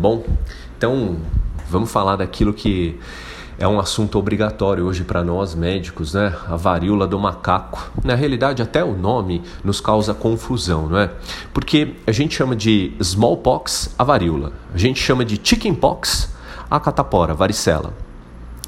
Bom, 0.00 0.24
então 0.78 1.18
vamos 1.68 1.92
falar 1.92 2.16
daquilo 2.16 2.54
que 2.54 2.98
é 3.58 3.68
um 3.68 3.78
assunto 3.78 4.18
obrigatório 4.18 4.86
hoje 4.86 5.04
para 5.04 5.22
nós 5.22 5.54
médicos, 5.54 6.14
né? 6.14 6.34
A 6.48 6.56
varíola 6.56 7.06
do 7.06 7.18
macaco. 7.18 7.92
Na 8.02 8.14
realidade, 8.14 8.62
até 8.62 8.82
o 8.82 8.96
nome 8.96 9.42
nos 9.62 9.78
causa 9.78 10.14
confusão, 10.14 10.88
não 10.88 10.98
é? 10.98 11.10
Porque 11.52 11.96
a 12.06 12.12
gente 12.12 12.34
chama 12.34 12.56
de 12.56 12.94
smallpox 12.98 13.94
a 13.98 14.02
varíola, 14.02 14.54
a 14.72 14.78
gente 14.78 14.98
chama 14.98 15.22
de 15.22 15.38
chickenpox 15.44 16.34
a 16.70 16.80
catapora, 16.80 17.34
varicela. 17.34 17.92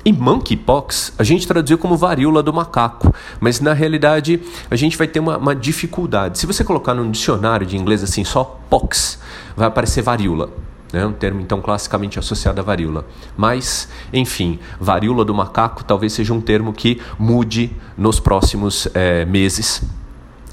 E 0.05 0.13
monkeypox 0.13 1.15
a 1.19 1.25
gente 1.25 1.49
traduziu 1.49 1.79
como 1.79 1.97
varíola 1.97 2.43
do 2.43 2.53
macaco, 2.53 3.15
mas 3.41 3.59
na 3.59 3.73
realidade 3.73 4.39
a 4.71 4.77
gente 4.77 4.99
vai 4.99 5.09
ter 5.09 5.21
uma, 5.21 5.39
uma, 5.39 5.57
dificuldade. 5.57 6.39
Se 6.39 6.45
você 6.45 6.63
colocar 6.63 6.93
no 6.93 7.11
dicionário 7.11 7.67
de 7.67 7.79
inglês 7.79 8.03
assim 8.03 8.23
só 8.23 8.61
pox, 8.69 9.19
vai 9.57 9.67
aparecer 9.67 10.03
varíola 10.03 10.51
né? 10.93 11.05
um 11.07 11.13
termo 11.13 11.41
então 11.41 11.61
classicamente 11.61 12.19
associado 12.19 12.61
à 12.61 12.65
varíola. 12.65 13.07
Mas, 13.37 13.89
enfim, 14.13 14.59
varíola 14.81 15.25
do 15.25 15.35
macaco 15.35 15.83
talvez 15.85 16.13
seja 16.13 16.33
um 16.35 16.41
termo 16.41 16.73
que 16.73 17.01
mude 17.19 17.73
nos 17.97 18.21
próximos 18.21 18.89
é, 18.95 19.25
meses, 19.25 19.83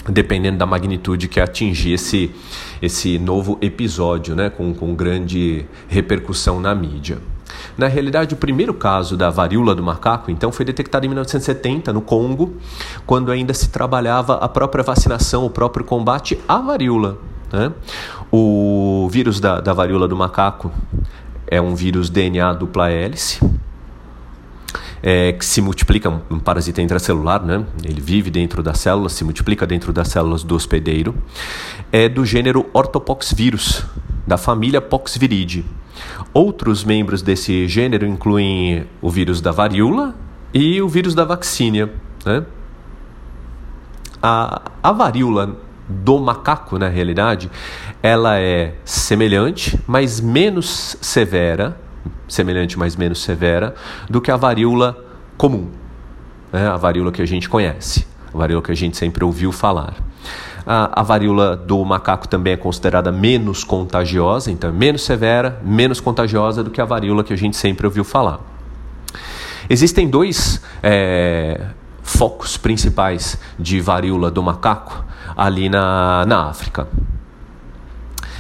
dependendo 0.08 0.58
da 0.58 0.66
magnitude 0.66 1.28
que 1.28 1.40
atingir 1.40 1.94
esse, 1.94 2.32
esse 2.82 3.20
novo 3.20 3.58
episódio, 3.62 4.36
né? 4.36 4.50
com, 4.50 4.74
com 4.74 4.96
grande 4.96 5.66
repercussão 5.88 6.60
na 6.60 6.74
mídia. 6.74 7.18
Na 7.78 7.88
realidade, 7.88 8.34
o 8.34 8.38
primeiro 8.38 8.74
caso 8.74 9.16
da 9.16 9.30
varíola 9.30 9.74
do 9.74 9.82
macaco, 9.84 10.30
então, 10.30 10.52
foi 10.52 10.66
detectado 10.66 11.06
em 11.06 11.10
1970 11.10 11.94
no 11.94 12.02
Congo, 12.02 12.54
quando 13.06 13.32
ainda 13.32 13.54
se 13.54 13.70
trabalhava 13.70 14.36
a 14.36 14.48
própria 14.48 14.84
vacinação, 14.84 15.46
o 15.46 15.50
próprio 15.50 15.86
combate 15.86 16.40
à 16.48 16.60
varíola. 16.60 17.18
Né? 17.52 17.72
O 18.32 19.08
vírus 19.12 19.40
da, 19.40 19.60
da 19.60 19.74
varíola 19.74 20.08
do 20.08 20.16
macaco 20.16 20.72
é 21.48 21.60
um 21.60 21.76
vírus 21.76 22.10
DNA 22.10 22.54
dupla 22.54 22.90
hélice. 22.90 23.40
É, 25.02 25.32
que 25.32 25.46
se 25.46 25.62
multiplica, 25.62 26.10
um 26.30 26.40
parasita 26.40 26.82
intracelular, 26.82 27.42
né? 27.42 27.64
ele 27.86 28.02
vive 28.02 28.30
dentro 28.30 28.62
das 28.62 28.80
células, 28.80 29.14
se 29.14 29.24
multiplica 29.24 29.66
dentro 29.66 29.94
das 29.94 30.10
células 30.10 30.44
do 30.44 30.56
hospedeiro, 30.56 31.16
é 31.90 32.10
do 32.10 32.26
gênero 32.26 32.66
Orthopoxvirus, 32.74 33.86
da 34.28 34.38
família 34.38 34.82
Poxviridae. 34.82 35.66
Outros 36.34 36.84
membros 36.84 37.22
desse 37.22 37.66
gênero 37.68 38.06
incluem 38.06 38.86
o 39.02 39.10
vírus 39.10 39.40
da 39.40 39.52
varíola 39.52 40.14
e 40.54 40.82
o 40.82 40.88
vírus 40.88 41.16
da 41.16 41.24
vacínia. 41.24 41.92
Né? 42.26 42.46
A, 44.22 44.62
a 44.84 44.92
varíola 44.92 45.58
do 45.90 46.20
macaco, 46.20 46.78
na 46.78 46.88
realidade, 46.88 47.50
ela 48.02 48.38
é 48.40 48.76
semelhante, 48.86 49.80
mas 49.88 50.22
menos 50.22 50.96
severa, 51.02 51.76
semelhante, 52.28 52.78
mas 52.78 52.96
menos 52.96 53.22
severa, 53.24 53.74
do 54.08 54.22
que 54.22 54.30
a 54.30 54.38
varíola 54.38 54.96
comum, 55.36 55.68
né? 56.54 56.68
a 56.68 56.78
varíola 56.78 57.12
que 57.12 57.22
a 57.22 57.26
gente 57.26 57.50
conhece, 57.50 58.06
a 58.32 58.38
varíola 58.38 58.62
que 58.62 58.72
a 58.72 58.76
gente 58.76 58.96
sempre 58.96 59.24
ouviu 59.24 59.52
falar. 59.52 59.96
A, 60.66 61.00
a 61.00 61.04
varíola 61.04 61.58
do 61.58 61.84
macaco 61.84 62.28
também 62.28 62.54
é 62.54 62.58
considerada 62.58 63.12
menos 63.12 63.64
contagiosa, 63.64 64.52
então 64.52 64.70
é 64.70 64.74
menos 64.74 65.02
severa, 65.02 65.60
menos 65.64 66.00
contagiosa 66.00 66.64
do 66.64 66.70
que 66.70 66.80
a 66.80 66.86
varíola 66.86 67.24
que 67.24 67.34
a 67.34 67.38
gente 67.38 67.58
sempre 67.58 67.88
ouviu 67.88 68.04
falar. 68.04 68.40
Existem 69.68 70.08
dois 70.08 70.62
é, 70.84 71.60
focos 72.10 72.58
principais 72.58 73.40
de 73.58 73.80
varíola 73.80 74.32
do 74.32 74.42
macaco 74.42 75.06
ali 75.38 75.70
na, 75.70 76.26
na 76.26 76.50
África. 76.50 76.88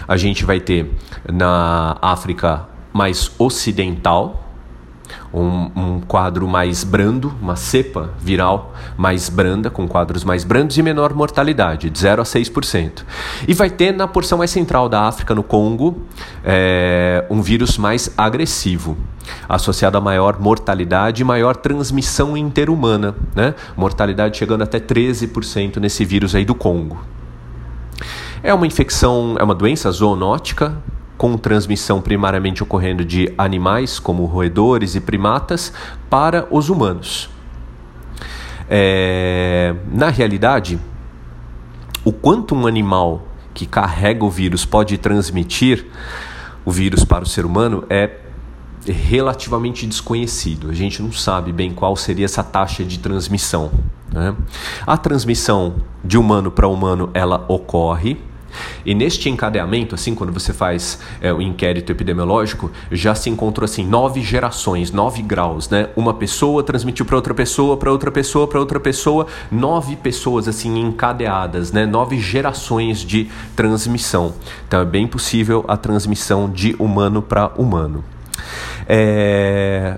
A 0.08 0.18
gente 0.18 0.44
vai 0.44 0.60
ter 0.60 0.92
na 1.32 1.96
África 2.02 2.68
mais 2.92 3.32
ocidental, 3.38 4.49
um, 5.34 5.72
um, 5.76 6.02
quadro 6.02 6.48
mais 6.48 6.84
brando, 6.84 7.34
uma 7.42 7.56
cepa 7.56 8.12
viral 8.20 8.74
mais 8.98 9.30
branda, 9.30 9.70
com 9.70 9.88
quadros 9.88 10.24
mais 10.24 10.44
brandos 10.44 10.78
e 10.78 10.84
menor 10.84 11.14
mortalidade, 11.14 11.90
de 11.90 12.00
0 12.00 12.22
a 12.22 12.26
6%. 12.26 13.04
E 13.48 13.54
vai 13.54 13.70
ter 13.70 13.94
na 13.94 14.08
porção 14.08 14.40
mais 14.40 14.52
central 14.52 14.90
da 14.90 15.04
África, 15.04 15.36
no 15.36 15.44
Congo, 15.44 16.02
é, 16.44 17.26
um 17.30 17.42
vírus 17.42 17.78
mais 17.78 18.12
agressivo, 18.18 18.98
associado 19.48 19.98
a 19.98 20.02
maior 20.02 20.40
mortalidade 20.40 21.22
e 21.22 21.26
maior 21.26 21.56
transmissão 21.56 22.36
interhumana, 22.36 23.16
né? 23.36 23.54
mortalidade 23.78 24.38
chegando 24.38 24.64
até 24.64 24.80
13% 24.80 25.78
nesse 25.78 26.04
vírus 26.04 26.34
aí 26.34 26.44
do 26.44 26.56
Congo. 26.56 27.04
É 28.42 28.54
uma 28.54 28.66
infecção, 28.66 29.36
é 29.38 29.44
uma 29.44 29.54
doença 29.54 29.92
zoonótica, 29.92 30.78
com 31.20 31.38
transmissão 31.38 32.00
primariamente 32.02 32.64
ocorrendo 32.64 33.04
de 33.04 33.34
animais, 33.38 34.00
como 34.00 34.24
roedores 34.24 34.96
e 34.96 35.02
primatas, 35.02 35.74
para 36.10 36.48
os 36.50 36.70
humanos. 36.70 37.30
É, 38.70 39.76
na 39.92 40.10
realidade, 40.10 40.80
o 42.06 42.14
quanto 42.14 42.56
um 42.56 42.66
animal 42.66 43.28
que 43.54 43.66
carrega 43.66 44.24
o 44.24 44.30
vírus 44.30 44.64
pode 44.64 44.98
transmitir 44.98 45.88
o 46.64 46.72
vírus 46.72 47.04
para 47.04 47.26
o 47.26 47.28
ser 47.28 47.46
humano 47.46 47.84
é 47.90 48.12
relativamente 48.86 49.86
desconhecido. 49.86 50.70
A 50.70 50.74
gente 50.74 51.02
não 51.02 51.12
sabe 51.12 51.52
bem 51.52 51.74
qual 51.74 51.98
seria 51.98 52.24
essa 52.24 52.46
taxa 52.46 52.86
de 52.86 52.98
transmissão. 52.98 53.72
Né? 54.10 54.34
A 54.88 54.96
transmissão 54.96 55.76
de 56.02 56.18
humano 56.18 56.50
para 56.50 56.66
humano 56.70 57.10
ela 57.14 57.44
ocorre 57.50 58.29
e 58.86 58.94
neste 58.94 59.30
encadeamento, 59.30 59.96
assim, 59.96 60.16
quando 60.16 60.32
você 60.32 60.54
faz 60.54 61.00
é, 61.22 61.32
o 61.34 61.42
inquérito 61.42 61.92
epidemiológico, 61.92 62.72
já 62.92 63.16
se 63.16 63.30
encontrou 63.30 63.66
assim 63.66 63.86
nove 63.86 64.22
gerações, 64.22 64.92
nove 64.92 65.22
graus, 65.22 65.70
né? 65.70 65.90
Uma 65.96 66.14
pessoa 66.14 66.64
transmitiu 66.64 67.06
para 67.06 67.16
outra 67.16 67.34
pessoa, 67.34 67.78
para 67.78 67.92
outra 67.92 68.12
pessoa, 68.12 68.48
para 68.48 68.60
outra 68.60 68.80
pessoa, 68.80 69.28
nove 69.52 69.96
pessoas 69.96 70.48
assim 70.48 70.80
encadeadas, 70.80 71.72
né? 71.72 71.86
Nove 71.86 72.20
gerações 72.20 73.00
de 73.00 73.30
transmissão. 73.56 74.34
Então 74.68 74.82
é 74.82 74.86
bem 74.86 75.08
possível 75.08 75.66
a 75.68 75.78
transmissão 75.78 76.50
de 76.50 76.76
humano 76.80 77.22
para 77.22 77.52
humano. 77.58 78.04
É, 78.88 79.98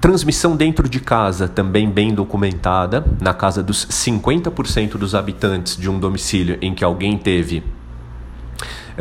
Transmissão 0.00 0.56
dentro 0.56 0.88
de 0.88 0.98
casa, 0.98 1.46
também 1.46 1.86
bem 1.90 2.14
documentada, 2.14 3.04
na 3.20 3.34
casa 3.34 3.62
dos 3.62 3.84
50% 3.84 4.92
dos 4.96 5.14
habitantes 5.14 5.76
de 5.76 5.90
um 5.90 5.98
domicílio 5.98 6.56
em 6.62 6.74
que 6.74 6.82
alguém 6.82 7.18
teve 7.18 7.62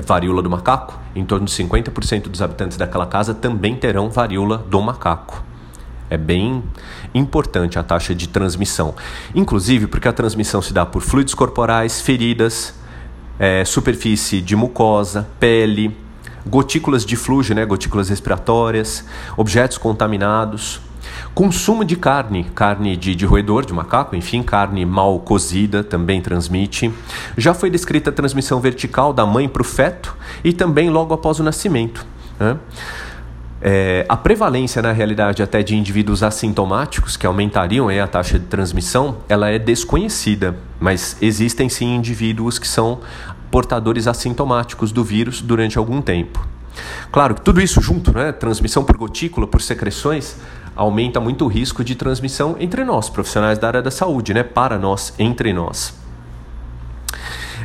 varíola 0.01 0.41
do 0.41 0.49
macaco, 0.49 0.99
em 1.15 1.25
torno 1.25 1.45
de 1.45 1.51
50% 1.51 2.29
dos 2.29 2.41
habitantes 2.41 2.77
daquela 2.77 3.05
casa 3.05 3.33
também 3.33 3.75
terão 3.75 4.09
varíola 4.09 4.57
do 4.57 4.81
macaco. 4.81 5.43
É 6.09 6.17
bem 6.17 6.63
importante 7.13 7.77
a 7.77 7.83
taxa 7.83 8.15
de 8.15 8.27
transmissão. 8.27 8.95
Inclusive 9.35 9.87
porque 9.87 10.07
a 10.07 10.13
transmissão 10.13 10.61
se 10.61 10.73
dá 10.73 10.85
por 10.85 11.01
fluidos 11.01 11.33
corporais, 11.33 12.01
feridas, 12.01 12.73
é, 13.37 13.63
superfície 13.63 14.41
de 14.41 14.55
mucosa, 14.55 15.27
pele, 15.39 15.95
gotículas 16.45 17.05
de 17.05 17.15
flúgio, 17.15 17.55
né, 17.55 17.65
gotículas 17.65 18.09
respiratórias, 18.09 19.05
objetos 19.37 19.77
contaminados, 19.77 20.81
Consumo 21.33 21.85
de 21.85 21.95
carne, 21.95 22.45
carne 22.55 22.95
de, 22.97 23.15
de 23.15 23.25
roedor, 23.25 23.65
de 23.65 23.73
macaco, 23.73 24.15
enfim, 24.15 24.43
carne 24.43 24.85
mal 24.85 25.19
cozida 25.19 25.83
também 25.83 26.21
transmite. 26.21 26.91
Já 27.37 27.53
foi 27.53 27.69
descrita 27.69 28.09
a 28.09 28.13
transmissão 28.13 28.59
vertical 28.59 29.13
da 29.13 29.25
mãe 29.25 29.47
para 29.47 29.61
o 29.61 29.65
feto 29.65 30.15
e 30.43 30.51
também 30.51 30.89
logo 30.89 31.13
após 31.13 31.39
o 31.39 31.43
nascimento. 31.43 32.05
Né? 32.39 32.57
É, 33.61 34.05
a 34.07 34.15
prevalência, 34.15 34.81
na 34.81 34.91
realidade, 34.91 35.43
até 35.43 35.61
de 35.61 35.75
indivíduos 35.75 36.23
assintomáticos, 36.23 37.17
que 37.17 37.25
aumentariam 37.25 37.89
a 37.89 38.07
taxa 38.07 38.39
de 38.39 38.45
transmissão, 38.45 39.17
ela 39.27 39.49
é 39.49 39.59
desconhecida, 39.59 40.55
mas 40.79 41.17
existem 41.21 41.67
sim 41.67 41.95
indivíduos 41.95 42.57
que 42.57 42.67
são 42.67 42.99
portadores 43.51 44.07
assintomáticos 44.07 44.91
do 44.91 45.03
vírus 45.03 45.41
durante 45.41 45.77
algum 45.77 46.01
tempo. 46.01 46.47
Claro 47.11 47.35
tudo 47.35 47.59
isso 47.59 47.81
junto, 47.81 48.13
né, 48.13 48.31
transmissão 48.31 48.83
por 48.83 48.95
gotícula, 48.95 49.47
por 49.47 49.61
secreções, 49.61 50.37
aumenta 50.79 51.19
muito 51.19 51.43
o 51.43 51.47
risco 51.49 51.83
de 51.83 51.93
transmissão 51.93 52.55
entre 52.57 52.85
nós, 52.85 53.09
profissionais 53.09 53.59
da 53.59 53.67
área 53.67 53.81
da 53.81 53.91
saúde, 53.91 54.33
né? 54.33 54.43
Para 54.43 54.79
nós, 54.79 55.13
entre 55.19 55.51
nós. 55.51 55.93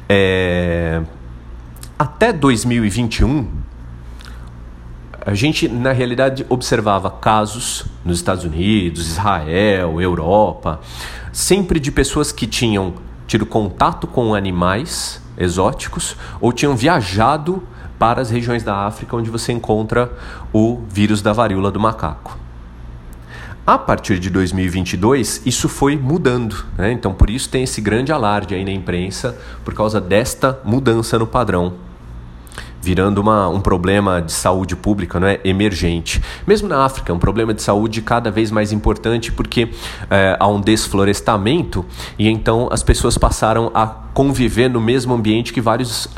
É... 0.09 1.01
Até 1.97 2.33
2021, 2.33 3.49
a 5.25 5.33
gente 5.33 5.69
na 5.69 5.93
realidade 5.93 6.45
observava 6.49 7.09
casos 7.09 7.87
nos 8.05 8.19
Estados 8.19 8.43
Unidos, 8.43 9.07
Israel, 9.07 10.01
Europa, 10.01 10.81
sempre 11.33 11.79
de 11.79 11.93
pessoas 11.93 12.33
que 12.33 12.49
tinham 12.49 12.95
tido 13.29 13.47
contato 13.47 14.09
com 14.09 14.35
animais 14.35 15.23
exóticos 15.39 16.17
ou 16.41 16.53
tinham 16.53 16.75
viajado 16.75 17.63
para 17.97 18.21
as 18.21 18.29
regiões 18.29 18.65
da 18.65 18.75
África 18.87 19.17
onde 19.17 19.31
você 19.31 19.53
encontra 19.53 20.13
o 20.53 20.83
vírus 20.89 21.23
da 21.23 21.33
varíola 21.33 21.71
do 21.71 21.79
macaco. 21.79 22.44
A 23.67 23.79
partir 23.79 24.19
de 24.19 24.29
2022, 24.29 25.41
isso 25.47 25.71
foi 25.71 25.97
mudando. 25.97 26.67
Né? 26.77 26.93
Então, 26.93 27.15
por 27.15 27.31
isso 27.31 27.49
tem 27.49 27.63
esse 27.63 27.81
grande 27.81 28.13
alarde 28.13 28.55
aí 28.55 28.63
na 28.63 28.71
imprensa, 28.71 29.39
por 29.65 29.73
causa 29.73 29.99
desta 29.99 30.61
mudança 30.63 31.19
no 31.19 31.27
padrão. 31.27 31.73
virando 32.83 33.23
uma, 33.23 33.49
um 33.49 33.63
problema 33.63 34.21
de 34.21 34.33
saúde 34.33 34.77
pública 34.77 35.19
não 35.19 35.27
é, 35.27 35.41
emergente. 35.43 36.23
Mesmo 36.47 36.69
na 36.69 36.85
África, 36.85 37.15
um 37.15 37.19
problema 37.19 37.55
de 37.55 37.63
saúde 37.63 38.03
cada 38.03 38.31
vez 38.31 38.51
mais 38.51 38.71
importante 38.71 39.33
porque 39.33 39.71
é, 40.11 40.37
há 40.39 40.47
um 40.47 40.61
desflorestamento 40.61 41.87
e 42.19 42.29
então 42.29 42.69
as 42.71 42.83
pessoas 42.83 43.17
passaram 43.17 43.71
a 43.73 43.87
conviver 43.87 44.69
no 44.69 44.83
mesmo 44.83 45.15
ambiente 45.15 45.55
que 45.55 45.63
vários 45.63 46.11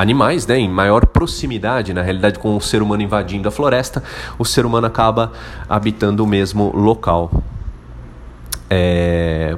animais, 0.00 0.46
né, 0.46 0.58
em 0.58 0.68
maior 0.68 1.06
proximidade, 1.06 1.92
na 1.92 2.02
realidade, 2.02 2.38
com 2.38 2.56
o 2.56 2.60
ser 2.60 2.82
humano 2.82 3.02
invadindo 3.02 3.48
a 3.48 3.50
floresta, 3.50 4.02
o 4.38 4.44
ser 4.44 4.64
humano 4.64 4.86
acaba 4.86 5.32
habitando 5.68 6.24
o 6.24 6.26
mesmo 6.26 6.72
local. 6.74 7.30
É, 8.68 9.56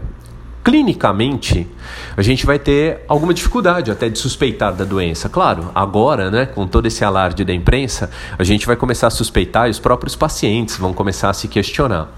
clinicamente, 0.65 1.69
a 2.17 2.23
gente 2.23 2.47
vai 2.47 2.59
ter 2.59 3.05
alguma 3.09 3.35
dificuldade 3.35 3.91
até 3.91 4.09
de 4.09 4.19
suspeitar 4.19 4.73
da 4.73 4.85
doença. 4.85 5.29
Claro, 5.29 5.71
agora, 5.75 6.31
né, 6.31 6.47
com 6.47 6.67
todo 6.67 6.87
esse 6.87 7.05
alarde 7.05 7.44
da 7.44 7.53
imprensa, 7.53 8.11
a 8.39 8.44
gente 8.44 8.67
vai 8.67 8.77
começar 8.77 9.09
a 9.09 9.11
suspeitar 9.11 9.69
e 9.69 9.71
os 9.71 9.79
próprios 9.79 10.17
pacientes 10.17 10.77
vão 10.77 10.93
começar 10.93 11.31
a 11.31 11.33
se 11.33 11.49
questionar. 11.49 12.09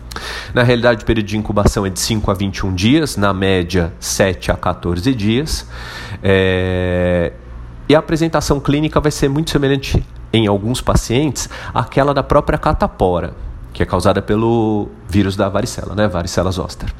Na 0.53 0.62
realidade, 0.62 1.03
o 1.03 1.06
período 1.06 1.26
de 1.26 1.37
incubação 1.37 1.85
é 1.85 1.91
de 1.91 2.00
5 2.00 2.31
a 2.31 2.35
21 2.35 2.75
dias, 2.75 3.17
na 3.17 3.35
média 3.35 3.93
7 3.99 4.50
a 4.50 4.56
14 4.56 5.15
dias. 5.15 5.67
É... 6.23 7.32
E 7.88 7.94
a 7.94 7.98
apresentação 7.98 8.60
clínica 8.60 9.00
vai 9.00 9.10
ser 9.10 9.28
muito 9.28 9.50
semelhante 9.50 10.04
em 10.32 10.46
alguns 10.46 10.81
pacientes 10.81 11.48
àquela 11.72 12.14
da 12.14 12.22
própria 12.22 12.58
catapora, 12.58 13.34
que 13.72 13.82
é 13.82 13.86
causada 13.86 14.22
pelo 14.22 14.88
vírus 15.08 15.36
da 15.36 15.48
varicela, 15.48 15.94
né, 15.94 16.08
varicela 16.08 16.50
zoster. 16.50 16.92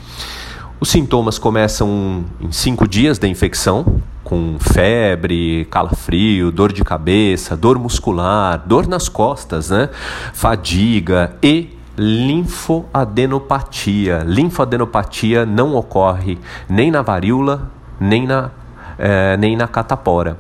Os 0.81 0.91
sintomas 0.91 1.39
começam 1.39 2.25
em 2.41 2.53
cinco 2.53 2.87
dias 2.87 3.19
da 3.19 3.27
infecção, 3.27 4.03
com 4.23 4.59
febre, 4.59 5.67
calafrio, 5.71 6.51
dor 6.51 6.71
de 6.73 6.85
cabeça, 6.85 7.57
dor 7.57 7.79
muscular, 7.79 8.63
dor 8.67 8.87
nas 8.87 9.09
costas, 9.09 9.71
né? 9.71 9.89
fadiga 10.33 11.37
e 11.43 11.71
linfoadenopatia. 11.97 14.25
Linfoadenopatia 14.27 15.47
não 15.47 15.75
ocorre 15.75 16.39
nem 16.69 16.91
na 16.91 17.01
varíola, 17.03 17.71
nem 18.01 18.27
na, 18.27 18.51
é, 18.99 19.37
nem 19.37 19.57
na 19.57 19.69
catapora. 19.69 20.37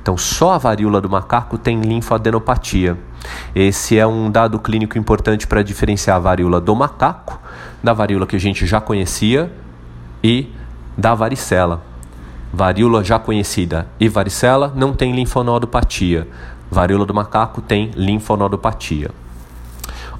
Então, 0.00 0.16
só 0.16 0.52
a 0.52 0.58
varíola 0.58 1.00
do 1.00 1.08
macaco 1.08 1.56
tem 1.56 1.80
linfoadenopatia. 1.80 2.98
Esse 3.54 3.98
é 3.98 4.06
um 4.06 4.30
dado 4.30 4.58
clínico 4.58 4.98
importante 4.98 5.46
para 5.46 5.62
diferenciar 5.62 6.16
a 6.16 6.20
varíola 6.20 6.60
do 6.60 6.74
macaco 6.74 7.40
da 7.82 7.92
varíola 7.92 8.26
que 8.26 8.36
a 8.36 8.40
gente 8.40 8.66
já 8.66 8.80
conhecia 8.80 9.52
e 10.22 10.48
da 10.96 11.14
varicela. 11.14 11.82
Varíola 12.52 13.02
já 13.02 13.18
conhecida 13.18 13.86
e 13.98 14.08
varicela 14.08 14.72
não 14.74 14.92
tem 14.92 15.14
linfonodopatia. 15.14 16.28
Varíola 16.70 17.04
do 17.04 17.14
macaco 17.14 17.60
tem 17.60 17.90
linfonodopatia. 17.96 19.10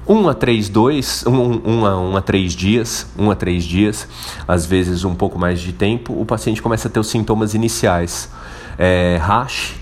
1 0.05 0.27
a 0.27 0.33
3, 0.33 0.67
2, 0.67 1.25
1, 1.25 1.85
a, 1.85 1.97
1 1.97 2.17
a 2.17 2.21
3 2.21 2.53
dias, 2.53 3.07
1 3.17 3.31
a 3.31 3.35
3 3.35 3.63
dias, 3.63 4.07
às 4.45 4.65
vezes 4.65 5.05
um 5.05 5.15
pouco 5.15 5.39
mais 5.39 5.61
de 5.61 5.71
tempo, 5.71 6.19
o 6.19 6.25
paciente 6.25 6.61
começa 6.61 6.89
a 6.89 6.91
ter 6.91 6.99
os 6.99 7.07
sintomas 7.07 7.53
iniciais. 7.53 8.29
É, 8.77 9.17
rash, 9.21 9.75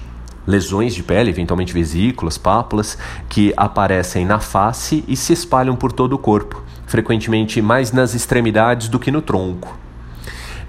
lesões 0.45 0.93
de 0.93 1.03
pele, 1.03 1.29
eventualmente 1.29 1.73
vesículas, 1.73 2.37
pápulas, 2.37 2.97
que 3.29 3.53
aparecem 3.55 4.25
na 4.25 4.39
face 4.39 5.03
e 5.07 5.15
se 5.15 5.33
espalham 5.33 5.75
por 5.75 5.91
todo 5.91 6.13
o 6.13 6.17
corpo, 6.17 6.63
frequentemente 6.85 7.61
mais 7.61 7.91
nas 7.91 8.13
extremidades 8.13 8.87
do 8.87 8.99
que 8.99 9.11
no 9.11 9.21
tronco. 9.21 9.77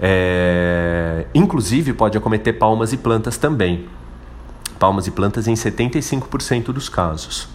É, 0.01 1.25
inclusive 1.33 1.93
pode 1.93 2.17
acometer 2.17 2.57
palmas 2.57 2.93
e 2.93 2.97
plantas 2.97 3.37
também. 3.37 3.85
Palmas 4.77 5.07
e 5.07 5.11
plantas 5.11 5.47
em 5.47 5.53
75% 5.53 6.73
dos 6.73 6.89
casos. 6.89 7.47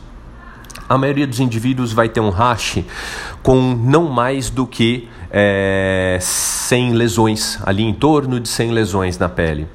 A 0.88 0.96
maioria 0.96 1.26
dos 1.26 1.40
indivíduos 1.40 1.92
vai 1.92 2.08
ter 2.08 2.20
um 2.20 2.30
rash 2.30 2.78
com 3.42 3.74
não 3.74 4.08
mais 4.08 4.48
do 4.48 4.66
que 4.66 5.06
é, 5.30 6.16
100 6.20 6.94
lesões, 6.94 7.58
ali 7.66 7.82
em 7.82 7.92
torno 7.92 8.40
de 8.40 8.48
100 8.48 8.70
lesões 8.70 9.18
na 9.18 9.28
pele. 9.28 9.68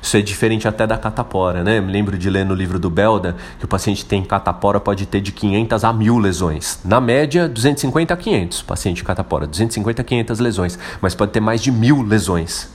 Isso 0.00 0.16
é 0.16 0.22
diferente 0.22 0.66
até 0.66 0.86
da 0.86 0.96
catapora, 0.96 1.62
né? 1.62 1.80
Me 1.80 1.92
lembro 1.92 2.16
de 2.18 2.28
ler 2.28 2.44
no 2.44 2.54
livro 2.54 2.78
do 2.78 2.90
Belda 2.90 3.36
que 3.58 3.64
o 3.64 3.68
paciente 3.68 4.04
tem 4.04 4.22
catapora 4.24 4.80
pode 4.80 5.06
ter 5.06 5.20
de 5.20 5.32
500 5.32 5.84
a 5.84 5.92
1000 5.92 6.18
lesões. 6.18 6.80
Na 6.84 7.00
média, 7.00 7.48
250 7.48 8.14
a 8.14 8.16
500, 8.16 8.62
paciente 8.62 9.04
catapora, 9.04 9.46
250 9.46 10.02
a 10.02 10.04
500 10.04 10.38
lesões, 10.38 10.78
mas 11.00 11.14
pode 11.14 11.32
ter 11.32 11.40
mais 11.40 11.62
de 11.62 11.70
mil 11.70 12.02
lesões. 12.02 12.70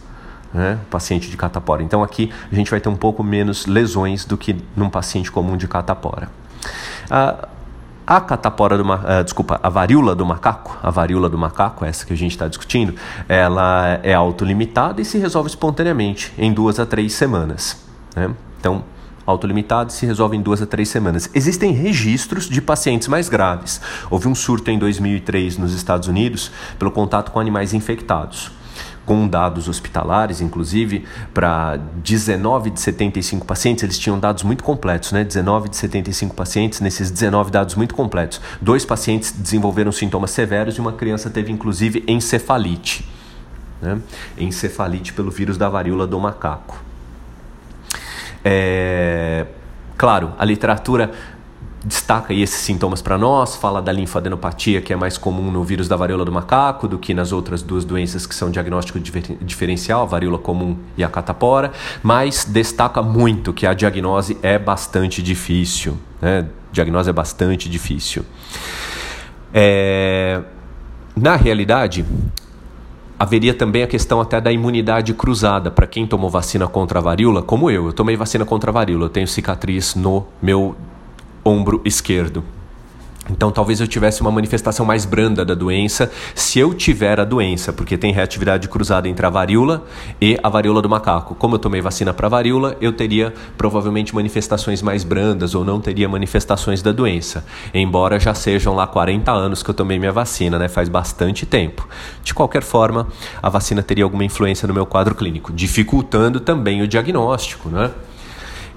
Né? 0.53 0.79
Paciente 0.89 1.29
de 1.29 1.37
catapora. 1.37 1.83
Então 1.83 2.01
aqui 2.01 2.31
a 2.51 2.55
gente 2.55 2.71
vai 2.71 2.79
ter 2.79 2.89
um 2.89 2.95
pouco 2.95 3.23
menos 3.23 3.65
lesões 3.65 4.25
do 4.25 4.37
que 4.37 4.55
num 4.75 4.89
paciente 4.89 5.31
comum 5.31 5.57
de 5.57 5.67
catapora. 5.67 6.29
Ah, 7.09 7.47
a 8.07 8.21
catapora 8.21 8.77
do 8.77 8.83
uh, 8.89 9.21
desculpa, 9.21 9.59
a 9.61 9.67
varíola 9.67 10.15
do 10.15 10.25
macaco, 10.25 10.77
a 10.81 10.89
varíola 10.89 11.27
do 11.27 11.37
macaco, 11.37 11.83
essa 11.83 12.05
que 12.05 12.13
a 12.13 12.15
gente 12.15 12.31
está 12.31 12.47
discutindo, 12.47 12.95
ela 13.27 13.99
é 14.01 14.13
autolimitada 14.13 15.01
e 15.01 15.05
se 15.05 15.17
resolve 15.17 15.49
espontaneamente 15.49 16.33
em 16.37 16.53
duas 16.53 16.79
a 16.79 16.85
três 16.85 17.11
semanas. 17.13 17.85
Né? 18.15 18.33
Então, 18.57 18.81
autolimitado 19.25 19.91
se 19.91 20.05
resolve 20.05 20.37
em 20.37 20.41
duas 20.41 20.61
a 20.61 20.65
três 20.65 20.87
semanas. 20.87 21.29
Existem 21.33 21.73
registros 21.73 22.47
de 22.47 22.61
pacientes 22.61 23.09
mais 23.09 23.27
graves. 23.27 23.81
Houve 24.09 24.29
um 24.29 24.35
surto 24.35 24.71
em 24.71 24.79
2003 24.79 25.57
nos 25.57 25.73
Estados 25.73 26.07
Unidos 26.07 26.49
pelo 26.79 26.91
contato 26.91 27.31
com 27.31 27.41
animais 27.41 27.73
infectados 27.73 28.56
com 29.07 29.25
dados 29.25 29.69
hospitalares, 29.69 30.41
inclusive, 30.41 31.05
para 31.33 31.77
19 32.03 32.71
de 32.71 32.81
75 32.81 33.45
pacientes, 33.45 33.81
eles 33.81 33.97
tinham 33.97 34.19
dados 34.19 34.43
muito 34.43 34.65
completos, 34.65 35.13
né? 35.13 35.23
19 35.23 35.69
de 35.69 35.77
75 35.77 36.35
pacientes, 36.35 36.81
nesses 36.81 37.09
19 37.09 37.49
dados 37.49 37.75
muito 37.75 37.95
completos. 37.95 38.41
Dois 38.61 38.83
pacientes 38.83 39.31
desenvolveram 39.31 39.93
sintomas 39.93 40.31
severos 40.31 40.75
e 40.75 40.81
uma 40.81 40.91
criança 40.91 41.29
teve, 41.29 41.53
inclusive, 41.53 42.03
encefalite. 42.05 43.07
Né? 43.81 43.97
Encefalite 44.37 45.13
pelo 45.13 45.31
vírus 45.31 45.57
da 45.57 45.69
varíola 45.69 46.05
do 46.05 46.19
macaco. 46.19 46.83
É... 48.43 49.45
Claro, 49.97 50.33
a 50.37 50.43
literatura 50.43 51.11
destaca 51.87 52.33
esses 52.33 52.59
sintomas 52.59 53.01
para 53.01 53.17
nós, 53.17 53.55
fala 53.55 53.81
da 53.81 53.93
linfadenopatia, 53.93 54.81
que 54.81 54.91
é 54.91 54.95
mais 54.95 55.17
comum 55.17 55.49
no 55.49 55.63
vírus 55.63 55.87
da 55.87 55.95
varíola 55.95 56.25
do 56.25 56.31
macaco 56.31 56.85
do 56.85 56.97
que 56.97 57.13
nas 57.13 57.31
outras 57.31 57.61
duas 57.61 57.85
doenças 57.85 58.27
que 58.27 58.35
são 58.35 58.51
diagnóstico 58.51 58.99
diferencial, 58.99 60.01
a 60.01 60.05
varíola 60.05 60.37
comum 60.37 60.75
e 60.97 61.03
a 61.03 61.07
catapora, 61.07 61.71
mas 62.03 62.43
destaca 62.43 63.01
muito 63.01 63.53
que 63.53 63.65
a 63.65 63.73
diagnose 63.73 64.37
é 64.43 64.59
bastante 64.59 65.23
difícil. 65.23 65.97
Né? 66.21 66.39
A 66.39 66.73
diagnose 66.73 67.09
é 67.09 67.13
bastante 67.13 67.69
difícil. 67.69 68.25
É... 69.53 70.41
Na 71.15 71.37
realidade, 71.37 72.05
haveria 73.17 73.53
também 73.53 73.81
a 73.81 73.87
questão 73.87 74.19
até 74.19 74.41
da 74.41 74.51
imunidade 74.51 75.13
cruzada 75.13 75.71
para 75.71 75.87
quem 75.87 76.05
tomou 76.05 76.29
vacina 76.29 76.67
contra 76.67 76.99
a 76.99 77.01
varíola, 77.01 77.41
como 77.41 77.71
eu. 77.71 77.87
Eu 77.87 77.93
tomei 77.93 78.17
vacina 78.17 78.43
contra 78.43 78.71
a 78.71 78.73
varíola, 78.73 79.05
eu 79.05 79.09
tenho 79.09 79.27
cicatriz 79.27 79.95
no 79.95 80.25
meu 80.41 80.75
ombro 81.47 81.81
esquerdo. 81.85 82.43
Então, 83.29 83.51
talvez 83.51 83.81
eu 83.81 83.87
tivesse 83.87 84.21
uma 84.21 84.31
manifestação 84.31 84.85
mais 84.85 85.05
branda 85.05 85.43
da 85.43 85.53
doença 85.53 86.09
se 86.33 86.59
eu 86.59 86.73
tiver 86.73 87.19
a 87.19 87.25
doença, 87.25 87.73
porque 87.73 87.97
tem 87.97 88.13
reatividade 88.13 88.67
cruzada 88.69 89.07
entre 89.07 89.25
a 89.25 89.29
varíola 89.29 89.85
e 90.21 90.37
a 90.41 90.49
varíola 90.49 90.81
do 90.81 90.89
macaco. 90.89 91.35
Como 91.35 91.55
eu 91.55 91.59
tomei 91.59 91.81
vacina 91.81 92.13
para 92.13 92.29
varíola, 92.29 92.77
eu 92.79 92.93
teria 92.93 93.33
provavelmente 93.57 94.15
manifestações 94.15 94.81
mais 94.81 95.03
brandas 95.03 95.55
ou 95.55 95.65
não 95.65 95.81
teria 95.81 96.07
manifestações 96.07 96.81
da 96.81 96.91
doença. 96.91 97.45
Embora 97.73 98.19
já 98.19 98.33
sejam 98.33 98.73
lá 98.73 98.87
40 98.87 99.31
anos 99.31 99.61
que 99.61 99.69
eu 99.69 99.75
tomei 99.75 99.99
minha 99.99 100.11
vacina, 100.11 100.57
né? 100.57 100.69
Faz 100.69 100.87
bastante 100.87 101.45
tempo. 101.45 101.87
De 102.23 102.33
qualquer 102.33 102.63
forma, 102.63 103.07
a 103.43 103.49
vacina 103.49 103.83
teria 103.83 104.05
alguma 104.05 104.23
influência 104.23 104.67
no 104.67 104.73
meu 104.73 104.85
quadro 104.85 105.13
clínico, 105.13 105.51
dificultando 105.51 106.39
também 106.39 106.81
o 106.81 106.87
diagnóstico, 106.87 107.67
né? 107.69 107.91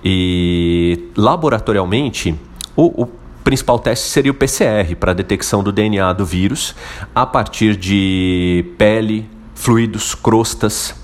E 0.03 1.11
laboratorialmente 1.15 2.35
o, 2.77 3.03
o 3.03 3.11
principal 3.43 3.79
teste 3.79 4.09
seria 4.09 4.31
o 4.31 4.35
PCR 4.35 4.95
para 4.97 5.13
detecção 5.13 5.63
do 5.63 5.73
DNA 5.73 6.13
do 6.13 6.25
vírus 6.25 6.75
a 7.15 7.27
partir 7.27 7.77
de 7.77 8.65
pele, 8.79 9.29
fluidos, 9.55 10.15
crostas 10.15 10.95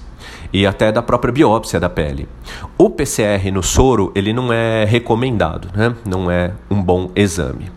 e 0.52 0.66
até 0.66 0.92
da 0.92 1.02
própria 1.02 1.32
biópsia 1.32 1.80
da 1.80 1.88
pele. 1.88 2.28
O 2.78 2.90
PCR 2.90 3.50
no 3.52 3.62
soro 3.62 4.12
ele 4.14 4.32
não 4.32 4.52
é 4.52 4.85
recomendado, 4.85 5.70
né? 5.75 5.94
não 6.04 6.30
é 6.30 6.52
um 6.70 6.82
bom 6.82 7.11
exame. 7.16 7.70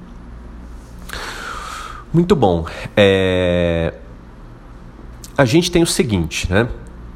Muito 2.13 2.35
bom. 2.35 2.65
É... 2.95 3.93
A 5.37 5.45
gente 5.45 5.71
tem 5.71 5.81
o 5.81 5.87
seguinte, 5.87 6.51
né? 6.51 6.67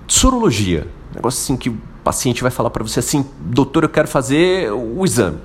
Sorologia. 0.08 0.88
Negócio 1.14 1.42
assim 1.42 1.58
que 1.58 1.70
o 1.70 1.78
paciente 2.04 2.42
vai 2.42 2.52
falar 2.52 2.70
para 2.70 2.84
você 2.84 3.00
assim, 3.00 3.26
doutor, 3.40 3.84
eu 3.84 3.90
quero 3.90 4.08
fazer 4.08 4.72
o 4.72 5.04
exame. 5.04 5.40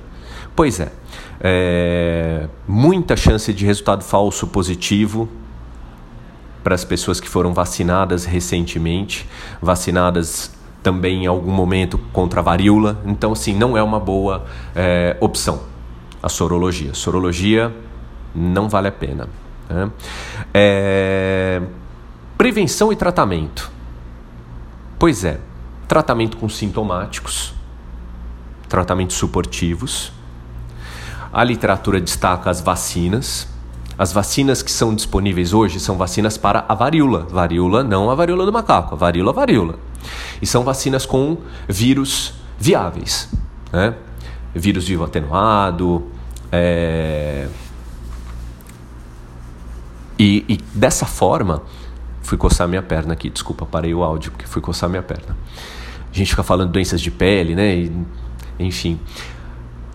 Pois 0.55 0.81
é 0.81 0.91
é, 1.41 2.49
muita 2.67 3.17
chance 3.17 3.53
de 3.53 3.65
resultado 3.65 4.03
falso 4.03 4.47
positivo 4.47 5.29
para 6.63 6.75
as 6.75 6.85
pessoas 6.85 7.21
que 7.21 7.29
foram 7.29 7.55
vacinadas 7.55 8.25
recentemente, 8.25 9.29
vacinadas 9.61 10.53
também 10.83 11.25
em 11.25 11.27
algum 11.27 11.53
momento 11.53 11.99
contra 12.13 12.41
a 12.41 12.43
varíola. 12.43 13.01
Então, 13.07 13.33
assim, 13.33 13.55
não 13.55 13.77
é 13.77 13.83
uma 13.83 14.01
boa 14.01 14.45
é, 14.75 15.17
opção 15.21 15.61
a 16.23 16.29
sorologia. 16.29 16.95
Sorologia 16.95 17.75
não 18.35 18.69
vale 18.69 18.89
a 18.89 18.93
pena. 18.93 19.29
Né? 19.69 19.91
É... 20.53 21.63
Prevenção 22.37 22.93
e 22.93 22.97
tratamento. 22.97 23.71
Pois 24.99 25.25
é, 25.25 25.41
tratamento 25.87 26.37
com 26.37 26.49
sintomáticos, 26.49 27.55
tratamentos 28.69 29.17
suportivos. 29.17 30.13
A 31.33 31.45
literatura 31.45 32.01
destaca 32.01 32.51
as 32.51 32.61
vacinas. 32.61 33.49
As 33.99 34.13
vacinas 34.13 34.63
que 34.63 34.71
são 34.71 34.95
disponíveis 34.95 35.53
hoje 35.53 35.81
são 35.81 35.97
vacinas 35.97 36.39
para 36.39 36.65
a 36.69 36.75
varíola. 36.75 37.27
Varíola 37.29 37.83
não 37.83 38.11
a 38.11 38.15
varíola 38.15 38.47
do 38.47 38.53
macaco, 38.53 38.95
a 38.95 38.99
varíola, 38.99 39.33
varíola. 39.33 39.75
E 40.41 40.47
são 40.47 40.65
vacinas 40.65 41.05
com 41.05 41.37
vírus 41.69 42.35
viáveis. 42.59 43.29
Né? 43.73 43.95
Vírus 44.55 44.87
vivo 44.87 45.05
atenuado. 45.05 46.07
É... 46.51 47.49
E, 50.19 50.45
e 50.49 50.57
dessa 50.75 51.07
forma, 51.07 51.63
fui 52.23 52.37
coçar 52.37 52.67
minha 52.67 52.83
perna 52.83 53.13
aqui, 53.13 53.31
desculpa, 53.31 53.65
parei 53.65 53.95
o 53.95 54.03
áudio 54.03 54.33
porque 54.33 54.47
fui 54.47 54.61
coçar 54.61 54.89
minha 54.89 55.03
perna. 55.03 55.37
A 56.11 56.17
gente 56.17 56.31
fica 56.31 56.43
falando 56.43 56.73
doenças 56.73 57.01
de 57.01 57.11
pele, 57.11 57.55
né? 57.55 57.77
E, 57.77 57.93
enfim. 58.59 58.99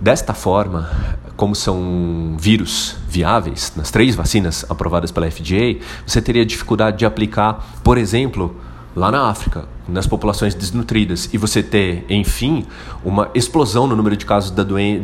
Desta 0.03 0.33
forma, 0.33 0.89
como 1.38 1.55
são 1.55 2.36
vírus 2.38 2.98
viáveis, 3.07 3.72
nas 3.74 3.89
três 3.89 4.13
vacinas 4.15 4.65
aprovadas 4.69 5.13
pela 5.13 5.31
FDA, 5.31 5.77
você 6.05 6.22
teria 6.22 6.45
dificuldade 6.45 6.98
de 6.98 7.05
aplicar, 7.05 7.65
por 7.81 7.98
exemplo, 7.98 8.53
lá 8.93 9.10
na 9.10 9.29
África, 9.29 9.63
nas 9.88 10.05
populações 10.05 10.53
desnutridas, 10.53 11.33
e 11.33 11.38
você 11.38 11.63
ter, 11.63 12.05
enfim, 12.10 12.65
uma 13.01 13.29
explosão 13.33 13.88
no 13.88 13.95
número 13.95 14.17
de 14.17 14.25
casos 14.25 14.53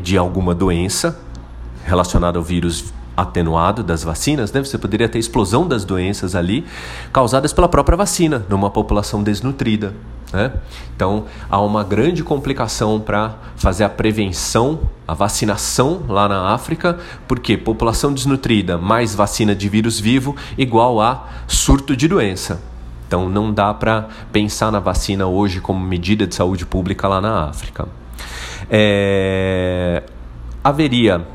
de 0.04 0.18
alguma 0.18 0.54
doença 0.54 1.18
relacionada 1.86 2.38
ao 2.38 2.44
vírus 2.44 2.94
atenuado 3.16 3.82
das 3.82 4.04
vacinas, 4.04 4.52
né? 4.52 4.62
você 4.62 4.78
poderia 4.78 5.08
ter 5.08 5.18
explosão 5.18 5.66
das 5.66 5.86
doenças 5.86 6.36
ali 6.36 6.66
causadas 7.14 7.54
pela 7.54 7.70
própria 7.70 7.96
vacina 7.96 8.46
numa 8.50 8.70
população 8.70 9.24
desnutrida. 9.24 9.94
Né? 10.32 10.52
Então 10.96 11.26
há 11.50 11.60
uma 11.60 11.84
grande 11.84 12.24
complicação 12.24 13.00
para 13.00 13.36
fazer 13.56 13.84
a 13.84 13.90
prevenção, 13.90 14.82
a 15.08 15.14
vacinação 15.14 16.04
lá 16.08 16.28
na 16.28 16.54
África, 16.54 17.00
porque 17.28 17.58
população 17.58 18.14
desnutrida 18.14 18.78
mais 18.78 19.16
vacina 19.16 19.56
de 19.56 19.68
vírus 19.68 20.00
vivo 20.00 20.36
igual 20.58 21.02
a 21.02 21.28
surto 21.48 21.96
de 21.96 22.08
doença. 22.08 22.62
Então 23.08 23.28
não 23.28 23.52
dá 23.52 23.74
para 23.74 24.08
pensar 24.32 24.72
na 24.72 24.80
vacina 24.80 25.26
hoje 25.26 25.60
como 25.60 25.80
medida 25.80 26.28
de 26.28 26.36
saúde 26.36 26.66
pública 26.66 27.08
lá 27.08 27.20
na 27.20 27.46
África. 27.46 27.88
É... 28.70 30.04
Haveria 30.64 31.26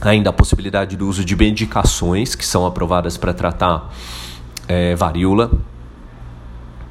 ainda 0.00 0.30
a 0.30 0.32
possibilidade 0.32 0.96
do 0.96 1.06
uso 1.06 1.24
de 1.24 1.36
medicações 1.36 2.34
que 2.34 2.46
são 2.46 2.64
aprovadas 2.64 3.18
para 3.18 3.34
tratar 3.34 3.92
é, 4.66 4.94
varíola 4.94 5.50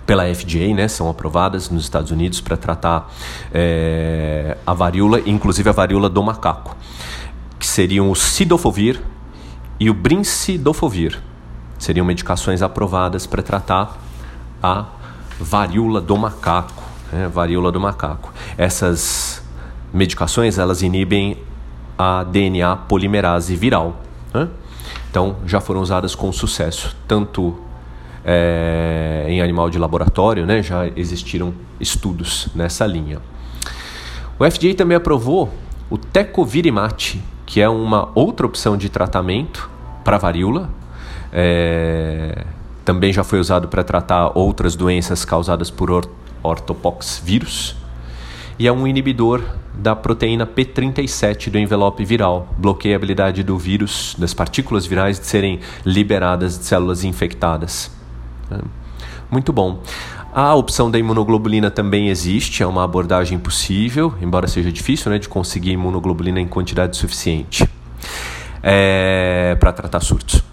pela 0.06 0.24
FDA, 0.34 0.74
né, 0.76 0.88
são 0.88 1.10
aprovadas 1.10 1.70
nos 1.70 1.84
Estados 1.84 2.12
Unidos 2.12 2.42
para 2.42 2.58
tratar 2.58 3.12
é, 3.54 4.58
a 4.66 4.74
varíola, 4.74 5.22
inclusive 5.26 5.70
a 5.70 5.72
varíola 5.72 6.10
do 6.10 6.22
macaco, 6.22 6.76
que 7.58 7.66
seriam 7.66 8.12
o 8.12 8.16
sidofovir 8.16 9.02
e 9.80 9.90
o 9.90 9.94
brincidofovir. 9.94 11.22
Seriam 11.80 12.06
medicações 12.06 12.62
aprovadas 12.62 13.26
para 13.26 13.42
tratar 13.42 13.98
a 14.62 14.86
varíola 15.40 16.00
do 16.00 16.18
macaco, 16.18 16.84
né, 17.12 17.28
varíola 17.28 17.72
do 17.72 17.80
macaco. 17.80 18.34
Essas 18.58 19.42
medicações 19.94 20.58
elas 20.58 20.82
inibem 20.82 21.38
a 21.98 22.24
DNA 22.24 22.76
polimerase 22.76 23.56
viral. 23.56 24.02
Né? 24.34 24.50
Então, 25.10 25.38
já 25.46 25.62
foram 25.62 25.82
usadas 25.82 26.16
com 26.16 26.32
sucesso, 26.32 26.96
tanto 27.08 27.56
é, 28.26 29.26
em 29.28 29.42
animal 29.42 29.70
de 29.70 29.78
laboratório, 29.78 30.46
né? 30.46 30.62
já 30.64 30.88
existiram 30.96 31.54
estudos 31.80 32.48
nessa 32.56 32.86
linha. 32.86 33.20
O 34.40 34.50
FDA 34.50 34.74
também 34.76 34.98
aprovou 34.98 35.50
o 35.90 35.98
tecovirimat, 35.98 37.16
que 37.46 37.62
é 37.62 37.70
uma 37.70 38.10
outra 38.16 38.46
opção 38.46 38.76
de 38.76 38.90
tratamento 38.90 39.70
para 40.04 40.18
varíola. 40.18 40.70
É, 41.32 42.46
também 42.84 43.14
já 43.14 43.24
foi 43.24 43.40
usado 43.40 43.68
para 43.68 43.84
tratar 43.84 44.32
outras 44.36 44.76
doenças 44.76 45.24
causadas 45.24 45.70
por 45.70 45.90
ortopox 46.44 47.22
vírus 47.24 47.76
e 48.58 48.68
é 48.68 48.72
um 48.72 48.88
inibidor 48.88 49.42
da 49.74 49.96
proteína 49.96 50.46
P37 50.46 51.50
do 51.50 51.58
envelope 51.58 52.06
viral. 52.06 52.54
Bloqueia 52.58 52.96
a 52.96 52.98
habilidade 52.98 53.44
do 53.44 53.58
vírus, 53.58 54.16
das 54.18 54.34
partículas 54.34 54.86
virais, 54.86 55.20
de 55.20 55.26
serem 55.26 55.60
liberadas 55.86 56.58
de 56.58 56.66
células 56.66 57.04
infectadas. 57.04 57.92
É, 58.54 58.62
muito 59.32 59.52
bom. 59.52 59.82
A 60.34 60.56
opção 60.56 60.90
da 60.90 60.98
imunoglobulina 60.98 61.70
também 61.70 62.10
existe, 62.10 62.64
é 62.64 62.68
uma 62.68 62.84
abordagem 62.84 63.38
possível, 63.38 64.16
embora 64.22 64.48
seja 64.48 64.72
difícil 64.72 65.12
né, 65.12 65.20
de 65.20 65.30
conseguir 65.30 65.72
imunoglobulina 65.72 66.40
em 66.40 66.48
quantidade 66.48 66.98
suficiente 66.98 67.70
é, 68.64 69.56
para 69.60 69.72
tratar 69.72 70.00
surtos. 70.00 70.44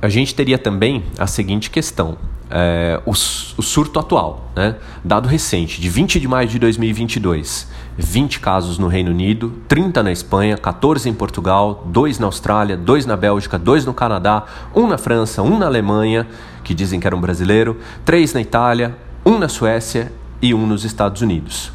A 0.00 0.08
gente 0.08 0.34
teria 0.34 0.58
também 0.58 1.02
a 1.18 1.26
seguinte 1.26 1.70
questão: 1.70 2.16
é, 2.56 3.00
o, 3.04 3.10
o, 3.10 3.14
surto 3.62 3.98
atual, 3.98 4.48
né? 4.54 4.76
dado 5.02 5.28
recente, 5.28 5.80
de 5.80 5.88
20 5.88 6.20
de 6.20 6.28
maio 6.28 6.46
de 6.46 6.56
2022, 6.56 7.68
20 7.98 8.38
casos 8.38 8.78
no 8.78 8.86
Reino 8.86 9.10
Unido, 9.10 9.52
30 9.66 10.04
na 10.04 10.12
Espanha, 10.12 10.56
14 10.56 11.08
em 11.08 11.12
Portugal, 11.12 11.82
2 11.86 12.20
na 12.20 12.26
Austrália, 12.26 12.76
2 12.76 13.06
na 13.06 13.16
Bélgica, 13.16 13.58
2 13.58 13.84
no 13.84 13.92
Canadá, 13.92 14.44
1 14.72 14.86
na 14.86 14.96
França, 14.96 15.42
1 15.42 15.58
na 15.58 15.66
Alemanha, 15.66 16.28
que 16.62 16.72
dizem 16.72 17.00
que 17.00 17.06
era 17.08 17.16
um 17.16 17.20
brasileiro, 17.20 17.80
3 18.04 18.34
na 18.34 18.40
Itália, 18.40 18.96
1 19.26 19.36
na 19.36 19.48
Suécia 19.48 20.12
e 20.40 20.54
1 20.54 20.66
nos 20.66 20.84
Estados 20.84 21.22
Unidos. 21.22 21.72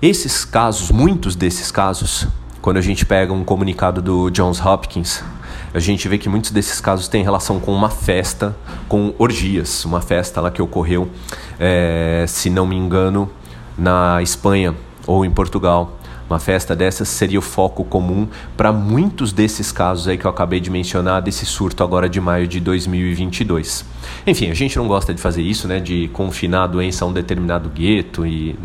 Esses 0.00 0.44
casos, 0.44 0.92
muitos 0.92 1.34
desses 1.34 1.72
casos, 1.72 2.28
quando 2.62 2.76
a 2.76 2.80
gente 2.80 3.04
pega 3.04 3.32
um 3.32 3.42
comunicado 3.42 4.00
do 4.00 4.30
Johns 4.30 4.64
Hopkins, 4.64 5.24
a 5.72 5.78
gente 5.78 6.08
vê 6.08 6.18
que 6.18 6.28
muitos 6.28 6.50
desses 6.50 6.80
casos 6.80 7.08
têm 7.08 7.22
relação 7.22 7.60
com 7.60 7.72
uma 7.72 7.90
festa, 7.90 8.56
com 8.88 9.14
orgias, 9.18 9.84
uma 9.84 10.00
festa 10.00 10.40
lá 10.40 10.50
que 10.50 10.62
ocorreu, 10.62 11.08
é, 11.58 12.24
se 12.26 12.48
não 12.50 12.66
me 12.66 12.76
engano, 12.76 13.30
na 13.76 14.22
Espanha 14.22 14.74
ou 15.06 15.24
em 15.24 15.30
Portugal. 15.30 15.98
Uma 16.28 16.38
festa 16.38 16.76
dessas 16.76 17.08
seria 17.08 17.38
o 17.38 17.42
foco 17.42 17.82
comum 17.84 18.28
para 18.54 18.70
muitos 18.70 19.32
desses 19.32 19.72
casos 19.72 20.06
aí 20.06 20.18
que 20.18 20.26
eu 20.26 20.30
acabei 20.30 20.60
de 20.60 20.70
mencionar, 20.70 21.22
desse 21.22 21.46
surto 21.46 21.82
agora 21.82 22.06
de 22.06 22.20
maio 22.20 22.46
de 22.46 22.60
2022. 22.60 23.84
Enfim, 24.26 24.50
a 24.50 24.54
gente 24.54 24.76
não 24.76 24.86
gosta 24.86 25.14
de 25.14 25.22
fazer 25.22 25.40
isso, 25.40 25.66
né, 25.66 25.80
de 25.80 26.08
confinar 26.12 26.64
a 26.64 26.66
doença 26.66 27.04
a 27.04 27.08
um 27.08 27.12
determinado 27.12 27.70
gueto 27.70 28.26
e 28.26 28.58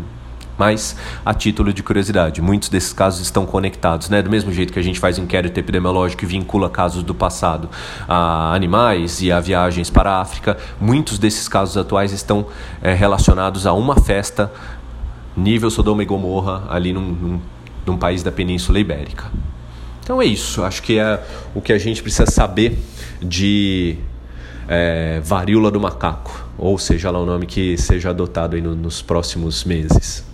mas 0.58 0.96
a 1.24 1.34
título 1.34 1.72
de 1.72 1.82
curiosidade, 1.82 2.40
muitos 2.40 2.68
desses 2.68 2.92
casos 2.92 3.20
estão 3.20 3.44
conectados, 3.46 4.08
né? 4.08 4.22
Do 4.22 4.30
mesmo 4.30 4.52
jeito 4.52 4.72
que 4.72 4.78
a 4.78 4.82
gente 4.82 5.00
faz 5.00 5.18
inquérito 5.18 5.58
epidemiológico 5.58 6.24
e 6.24 6.26
vincula 6.26 6.70
casos 6.70 7.02
do 7.02 7.14
passado 7.14 7.68
a 8.08 8.54
animais 8.54 9.20
e 9.20 9.32
a 9.32 9.40
viagens 9.40 9.90
para 9.90 10.12
a 10.12 10.20
África, 10.20 10.56
muitos 10.80 11.18
desses 11.18 11.48
casos 11.48 11.76
atuais 11.76 12.12
estão 12.12 12.46
é, 12.82 12.94
relacionados 12.94 13.66
a 13.66 13.72
uma 13.72 13.96
festa 13.96 14.52
nível 15.36 15.70
Sodoma 15.70 16.02
e 16.02 16.06
Gomorra 16.06 16.64
ali 16.68 16.92
num, 16.92 17.00
num, 17.00 17.40
num 17.86 17.96
país 17.96 18.22
da 18.22 18.30
Península 18.30 18.78
Ibérica. 18.78 19.30
Então 20.02 20.20
é 20.20 20.26
isso, 20.26 20.62
acho 20.62 20.82
que 20.82 20.98
é 20.98 21.22
o 21.54 21.62
que 21.62 21.72
a 21.72 21.78
gente 21.78 22.02
precisa 22.02 22.30
saber 22.30 22.78
de 23.22 23.96
é, 24.68 25.20
varíola 25.24 25.70
do 25.70 25.80
macaco, 25.80 26.46
ou 26.58 26.78
seja 26.78 27.10
lá 27.10 27.18
o 27.18 27.26
nome 27.26 27.46
que 27.46 27.76
seja 27.78 28.10
adotado 28.10 28.60
nos 28.60 29.00
próximos 29.00 29.64
meses. 29.64 30.33